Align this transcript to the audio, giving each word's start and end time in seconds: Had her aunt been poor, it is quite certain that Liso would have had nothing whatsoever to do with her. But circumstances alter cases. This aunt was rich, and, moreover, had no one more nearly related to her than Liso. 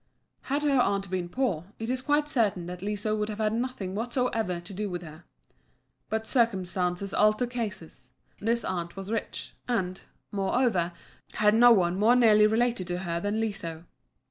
Had 0.41 0.63
her 0.63 0.79
aunt 0.81 1.11
been 1.11 1.29
poor, 1.29 1.65
it 1.77 1.87
is 1.91 2.01
quite 2.01 2.27
certain 2.27 2.65
that 2.65 2.81
Liso 2.81 3.15
would 3.15 3.29
have 3.29 3.37
had 3.37 3.53
nothing 3.53 3.93
whatsoever 3.93 4.59
to 4.59 4.73
do 4.73 4.89
with 4.89 5.03
her. 5.03 5.25
But 6.09 6.25
circumstances 6.25 7.13
alter 7.13 7.45
cases. 7.45 8.11
This 8.39 8.65
aunt 8.65 8.95
was 8.95 9.11
rich, 9.11 9.53
and, 9.67 10.01
moreover, 10.31 10.93
had 11.35 11.53
no 11.53 11.69
one 11.71 11.99
more 11.99 12.15
nearly 12.15 12.47
related 12.47 12.87
to 12.87 12.97
her 12.97 13.19
than 13.19 13.39
Liso. 13.39 13.83